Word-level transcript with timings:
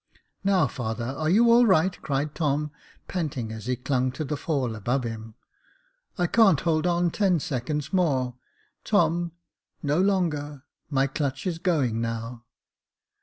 "Now, 0.43 0.65
father, 0.65 1.05
are 1.05 1.29
you 1.29 1.51
all 1.51 1.67
right?" 1.67 1.95
cried 2.01 2.33
Tom, 2.33 2.71
panting 3.07 3.51
as 3.51 3.67
he 3.67 3.75
clung 3.75 4.11
to 4.13 4.23
the 4.25 4.35
fall 4.35 4.75
above 4.75 5.03
him. 5.03 5.35
I 6.17 6.25
can't 6.25 6.61
hold 6.61 6.87
on 6.87 7.11
ten 7.11 7.39
seconds 7.39 7.93
more, 7.93 8.33
Tom— 8.83 9.33
no 9.83 10.01
longer— 10.01 10.63
my 10.89 11.05
clutch 11.05 11.45
is 11.45 11.59
going 11.59 12.01
now." 12.01 12.45